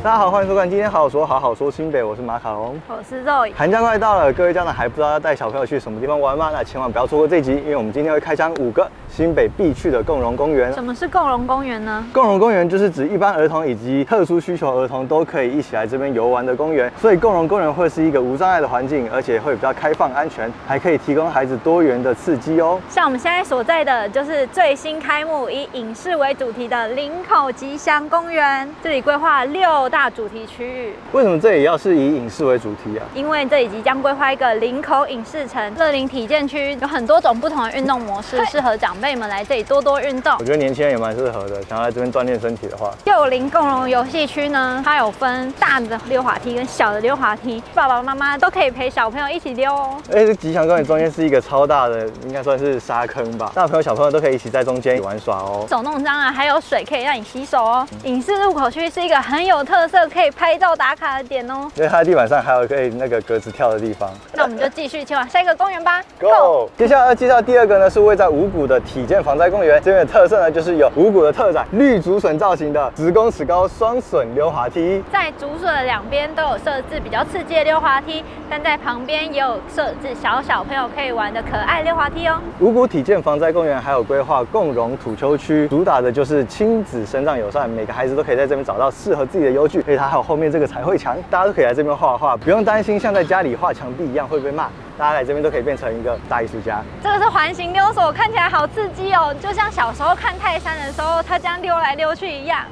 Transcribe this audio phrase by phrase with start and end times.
[0.00, 3.44] 大家好，欢迎收看今天好好说，好好说新北，我是马卡龙，我是肉。
[3.56, 6.50] 寒假快到了，各位家长还不知道要带小朋友去什么地方玩吗？
[6.52, 8.88] 那千万不要错过这集，因为我们今天会开箱五个
[9.18, 10.72] 新北必去的共融公园。
[10.72, 12.06] 什么是共融公园呢？
[12.12, 22.80] 共融公园就是指一般儿童以及特殊需求儿童都可以一起来这边游玩的公园，所以共融公园会是一个无障碍的环境，而且会比较开放安全，还可以提供孩子多元的刺激哦。
[22.88, 30.94] 像我们现在所在的就是最新开幕以影视为主题的林口吉祥公园，这里规划六大主题区域。
[31.10, 33.02] 为什么这里要是以影视为主题啊？
[33.16, 40.34] 因为这里即将规划一个林口影视城乐龄体健区，有很多种不同的运动模式，适合长辈们来这里多多运动。
[40.38, 42.92] 我觉得年轻人也蛮适合的，想要来这边锻炼身体的话。
[43.06, 49.96] 幼龄共融游戏区呢，它有分大的溜滑梯跟小的溜滑梯，爸爸妈妈都可以陪小朋友一起溜哦。
[50.12, 55.64] 哎，这吉祥公园中间是一个超大的，应该算是沙坑吧，大朋友小朋友都可以一起在中间玩耍哦。
[55.70, 57.88] 手弄脏啊，还有水可以让你洗手哦。
[58.04, 60.58] 影视入口区是一个很有特色，可以拍。
[60.58, 64.10] 照打卡的点哦，因为它的地板上还有可以那个格子跳的地方。
[64.32, 66.02] 那我们就继续前往下一个公园吧。
[66.18, 66.68] Go！
[66.76, 69.80] 接下来要介绍第二个呢，是位在五股的体健防灾公园。
[69.82, 75.00] 这边的特色呢，就是有五谷的特产绿竹笋造型的十公尺高双笋溜滑梯。
[75.12, 82.40] 在竹笋的两边都有设置比较刺激的溜滑梯，但在旁边也有设置小小朋友可以玩的可爱溜滑梯哦。
[82.58, 89.78] 五谷体健防灾公园还有规划共融土丘区，主打的就是亲子生长友善，每个孩子都可以在这边找到适合自己的优具。
[89.80, 90.48] 而且它还有后面。
[90.48, 94.70] 这个彩绘墙，大家都可以来这边画画，不用担心像在家里画墙壁一样会被骂。
[94.98, 96.82] 大家来这边都可以变成一个大艺术家。
[97.00, 102.64] 这个是环形溜索，看起来好刺激哦，就像小时候看泰山的时候，它这样溜来溜去一样。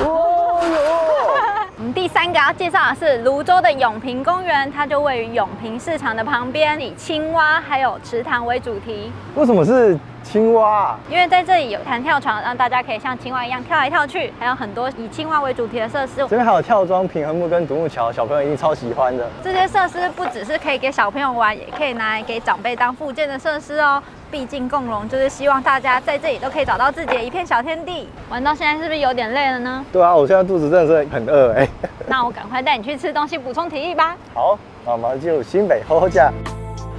[0.00, 1.45] 哦哟！
[1.92, 9.12] 第三个要介绍的是泸州的永平公园，它就位于永平市场的旁边，以青蛙还有池塘为主题。
[9.34, 9.98] 为什么是？
[10.22, 16.14] 青蛙，因为在这里有弹跳床，让大家可以像青蛙一样跳来跳去，还有很多以青蛙为主题的设施。
[16.16, 19.24] 这边还有跳桩、平衡木跟独木桥，小朋友一定超喜欢的。
[19.44, 24.02] 这些设施不只是可以给小朋友玩，也可以拿来给长辈当附件的设施哦。
[24.30, 28.08] 毕竟共荣就是希望大家在这里都可以找到自己的一片小天地。
[28.28, 29.84] 玩到现在是不是有点累了呢？
[29.92, 31.68] 对啊，我现在肚子真的是很饿哎。
[32.06, 34.16] 那我赶快带你去吃东西补充体力吧。
[34.34, 36.32] 好，那我们就新北厚厚呷。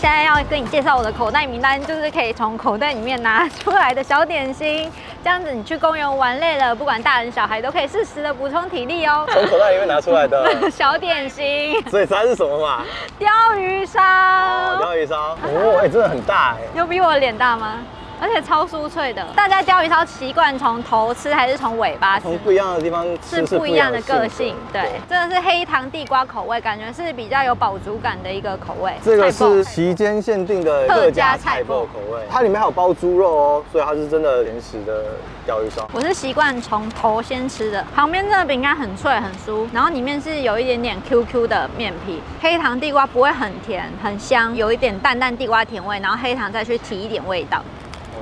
[0.00, 4.90] 现在要跟你介绍我的口袋名单，就是可以从口袋里面拿出来的小点心。
[5.22, 9.26] 这样子你去公园玩累了，不管大人小孩都可以适时的补充体力哦。
[9.28, 11.78] 从 口袋里面拿出来的 小点心。
[11.90, 12.82] 所以它是什么嘛？
[13.18, 14.00] 鲷鱼烧。
[14.00, 15.36] 鯛鱼烧。
[15.42, 16.62] 哦，哎、欸，真的很大哎。
[16.74, 17.74] 有比我的脸大吗？
[18.20, 22.24] 而且超酥脆的，大家鯛鱼烧习惯从头吃还是从尾巴吃？
[22.24, 24.54] 从不一样的地方吃是不一样的个性。
[24.70, 28.92] 对，这个是黑糖地瓜口味，感觉是比较有饱足感的一个口味。
[29.02, 35.02] 这个是期间限定的客家菜脯口味，它里面还有包猪肉哦，所以它是真的甜食的
[35.46, 35.88] 鯛鱼烧。
[35.94, 47.64] 我是习惯从头先吃的，旁边这个饼干很脆很酥，然后里面是有一点点 QQ 的面皮，黑糖地瓜不会很甜，很香，有一点淡淡地瓜甜味，然后黑糖再去提一点味道。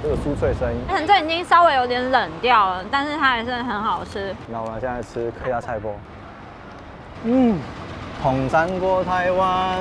[0.02, 4.34] 这个酥脆声音，可能这已经稍微有点冷掉了，但是它还是很好吃。
[4.46, 5.90] 那我们现在吃客家菜脯，
[7.24, 7.58] 嗯，
[8.22, 9.78] 红山过台湾，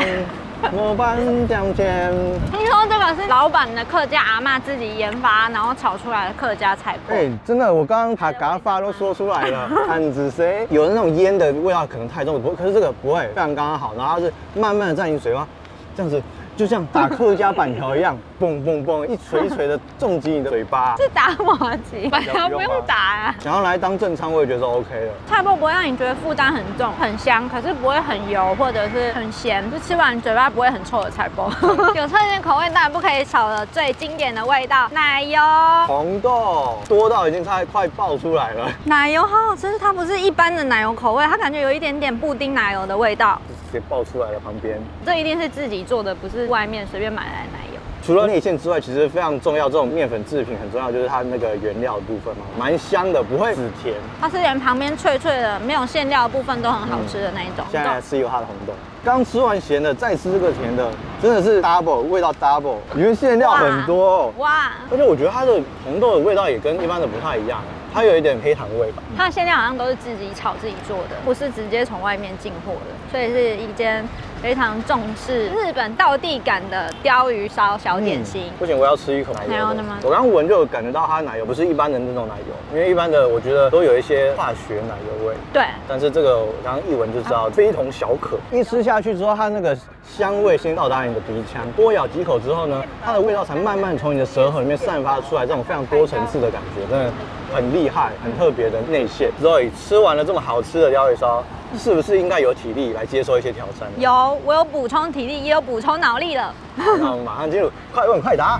[0.71, 2.11] 模板酱甜。
[2.51, 7.13] 听说这个是老板的客家阿嬷自己研发，然后炒出来的客家菜脯。
[7.13, 9.69] 哎，真的，我刚刚把嘎发都说出来了。
[9.87, 13.93] 案子谁有那种腌的味道可能太重，不，可是这个不会，非常刚刚好。
[13.95, 15.47] 然后是慢慢的在你嘴巴
[15.95, 16.19] 这样子。
[16.57, 20.95] 就像打客家板条一样，嘣嘣嘣，一锤一锤的重击你的嘴巴。
[20.97, 23.35] 是打麻糬， 板条不用打啊。
[23.39, 25.11] 想要来当正餐，我也觉得 OK 的。
[25.29, 31.51] 菜脯不会让你觉得负担很重，很香，可是不会很油或者是很咸，就吃完嘴巴不会很臭的菜包。
[31.93, 35.39] 有特定口味当然不可以少了最经典的味道，奶油。
[35.85, 38.67] 红豆多到已经快快爆出来了。
[38.85, 43.39] 奶油好好吃，它不是一般的奶油口味，它感觉有一点点布丁奶油的味道。
[43.67, 44.79] 直接爆出来了旁边。
[45.05, 47.79] 这一定是自己做的，不是外面随便买来的奶油。
[48.05, 53.95] 除了内馅之外，其实非常重要，这种面粉制品很重要，就是它那个原料的部分嘛，蛮香的，不会死甜。
[54.21, 57.65] 它是连旁边脆脆的、没有馅料的部分都很好吃的那一种。
[57.65, 58.71] 嗯、现在来吃一个它的红豆，
[59.03, 60.89] 刚吃完咸的，再吃这个甜的，
[61.21, 64.71] 真的是 double 味道 double，里面馅料很多哇，哇！
[64.89, 67.61] 而且我觉得它的红豆的味道也跟一般的不太一样。
[67.97, 69.01] 它有一点黑糖味吧？
[69.17, 74.07] 它的馅料好像都是自己炒自己做的，不是直接从外面进货的，所以是一间
[74.39, 78.43] 非常重视日本道地感的鲷鱼烧小点心。
[78.45, 79.55] 嗯、不行，我要吃一口奶油的。
[79.55, 79.97] 奶油的吗？
[80.03, 85.33] 我刚闻就感觉到它的奶油不是一般的那种奶油，因为一般的我觉得都有一些化学奶油味。
[85.51, 85.63] 对。
[85.87, 88.37] 但是这个我刚刚一闻就知道非同小可。
[88.51, 89.75] 一吃下去之后，它那个
[90.07, 97.11] 香味先到达你的鼻腔，多咬几口之后呢，它的味道才慢慢从你的舌头里面散发出来，这种非常多层次的感觉，真的。
[97.53, 99.29] 很厉害、很特别的内馅。
[99.41, 101.43] 所以吃完了这么好吃的鯛鱼烧，
[101.77, 103.87] 是不是应该有体力来接受一些挑战？
[103.97, 106.53] 有，我有补充体力，也有补充脑力了。
[106.75, 108.59] 那我们马上进入快问快答。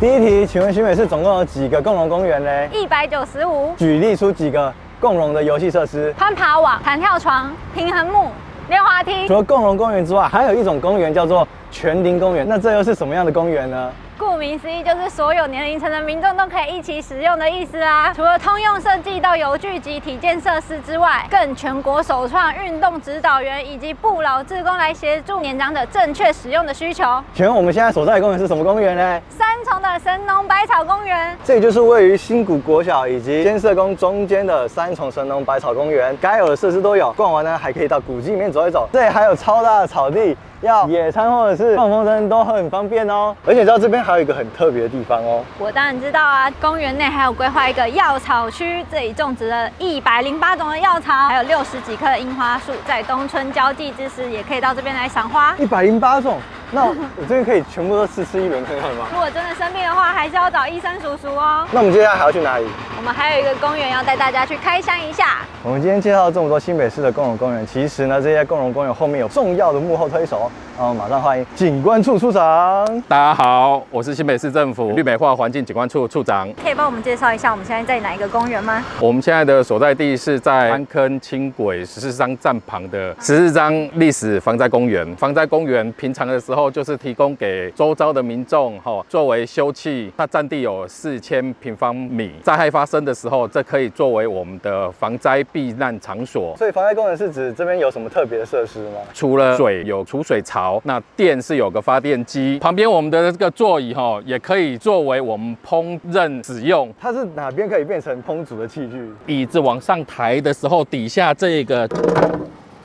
[0.00, 2.66] 第一题，请问新北市总共有几个共融公园呢？
[2.68, 3.74] 一百九十五。
[3.76, 8.28] 举例出几个共融的游戏设施：攀爬网、弹跳床、平衡木、
[8.68, 9.26] 溜滑梯。
[9.26, 12.46] 除了共融公园之外，还有一种公园叫做全林公园。
[12.48, 13.90] 那这又是什么样的公园呢？
[14.18, 18.12] 顾名思义，就是所有年龄层的民众都可以一起使用的意思啊！
[18.12, 27.04] 除了通用设计到游具及体健设施之外，更全国首创运动指导员以及不老志工来协助年长者正确使用的需求。
[27.32, 29.22] 请问我们现在所在的公园是什么公园呢？
[29.30, 31.38] 三重的神农百草公园。
[31.44, 37.12] 这里就是位于新谷国小以及建设宫中间的三重神农百草公园，该有的设施都有。
[37.12, 38.88] 逛完呢，还可以到古迹里面走一走。
[38.92, 40.36] 这里还有超大的草地。
[40.60, 45.44] 要野餐或者是放风筝都很方便哦，而且知道这边还有一个很特别的地方哦。
[45.58, 55.54] 我当然知道啊，公园内还有规划一个药草区，这里种植了一百零八种的药草，还有六十几棵的樱花树，在冬春交际之时，也可以到这边来赏花。
[55.58, 56.38] 一百零八种。
[56.70, 59.06] 那我这边可以全部都试吃一轮看看吗？
[59.10, 61.66] 如果真的生病的话，还是要找医生叔叔哦。
[61.72, 62.66] 那我们接下来还要去哪里？
[62.96, 65.38] 我们还有一个公园要带大家去开箱一下。
[65.62, 70.50] 我们今天介绍了这么多新北市的共荣公园，其实呢，这些共荣公园后面有重要的幕后推手。
[70.78, 72.86] 然后马上欢迎景观处处长。
[73.08, 76.48] 大家好，我是新北市政府绿美化环境景观处处长。
[76.62, 78.80] 可以帮我们介绍一下我们现在在哪一个公园吗？
[79.00, 85.04] 我们现在的所在地是在安坑轻轨十四张站旁的十四张历史防灾公园。
[85.16, 92.30] 防灾公园平常的时候就是提供给周遭的民众哈，作为休憩，它占地有四千平方米。
[92.44, 96.54] 灾害发生的时候，这可以作为我们的防灾避难场所。
[96.56, 99.00] 所以防灾公园是指这边有什么特别的设施吗？
[99.12, 102.58] 除了水有储水槽，那电是有个发电机。
[102.60, 106.92] 旁边我们的这个座椅哈，也可以作为我们烹饪使用。
[106.98, 109.10] 它是哪边可以变成烹煮的器具？
[109.26, 111.88] 椅子往上抬的时候，底下这个。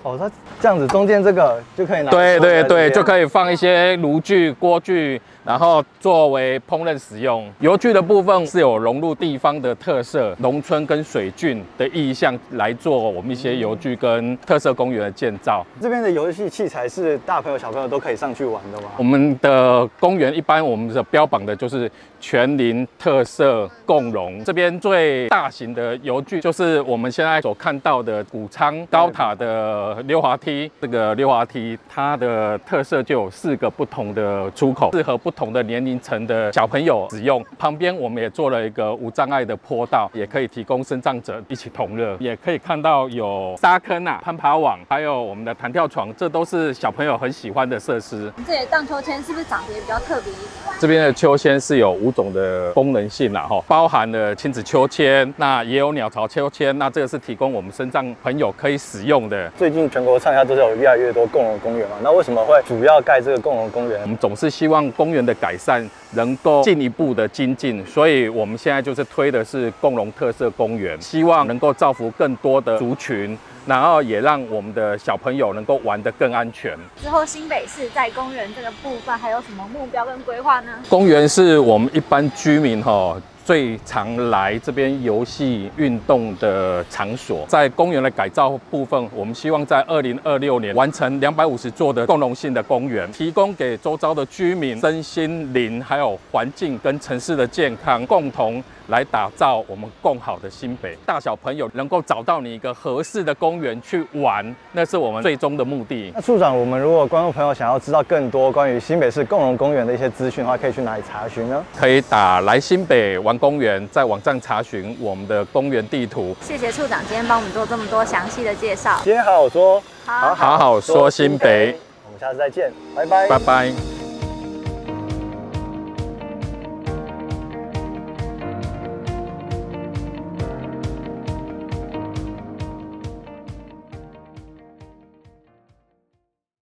[0.03, 0.29] 哦，它
[0.61, 2.11] 这样子，中间这个就可以拿。
[2.11, 5.19] 对对对，就可以放一些炉具、锅具。
[5.45, 15.65] 然后作为烹饪使用，油具的部分是有融入地方的特色、农村跟水郡的意象来做我们一些油具跟特色公园的建造。
[15.81, 18.91] 这边的游戏器材是大朋友小朋友都可以上去玩的吗？
[18.97, 21.91] 我们的公园一般我们的标榜的就是
[22.21, 24.41] 全龄特色共融。
[24.45, 30.71] 这边最大型的油具就是我们现在所看到的谷仓高塔的溜滑梯。
[30.81, 35.33] 这个溜滑梯它的特色就有四个不同的出口，适合不。
[35.33, 42.15] 同的年龄层的小朋友使用，旁边我们也做了一个无障碍的坡道，也可以提供身障者一起同乐。
[42.19, 48.31] 也可以看到有沙坑啊、攀爬网，还有我们的弹跳床，这都是小朋友很喜欢的设施。
[48.45, 50.31] 这里荡秋千是不是长得也比较特别？
[50.79, 59.49] 这边的秋千是有五种的功能性啦，哈，包含了亲子秋千，那也有鸟巢秋千，那这个是提供我们身障朋友可以使用的。
[59.57, 64.01] 最近全国上下都是有越来越多共融公园嘛，那为什么会主要盖这个共融公园？
[64.01, 76.77] 我们总是希望公园的改善能够进一步的精进，所以我们现在就是推的是共融特色公园，希望能够造福更多的族群，然后也让我们的小朋友能够玩得更安全。
[77.01, 80.71] 之后新北市在公园这个部分还有什么目标跟规划呢？
[80.89, 83.15] 公园是我们一般居民哈。
[83.45, 100.97] 最常来这边游戏运动的场所，在公园的改造部分，我们希望在二零二六年完成两百五十座的共融性的公园，提供给周遭的居民身心灵还有环境跟城市的健康，共同来打造我们共好的新北。
[101.05, 106.11] 大小朋友能够找到你一个合适的公园去玩，那是我们最终的目的。
[106.15, 111.63] 那处长，我们如果观众朋友想要知道更多关于新北市共荣公园的一些资讯的话，可以去哪里查询呢？
[111.77, 113.33] 可以打来新北玩。
[113.43, 116.33] 公园在网站查询我们的公园地图。
[116.39, 119.01] 谢谢处长今天帮我们做这么多详细的介绍。
[119.03, 121.77] 今天好好说，好好说新北。
[122.05, 123.92] 我们下次再见，拜拜，拜拜。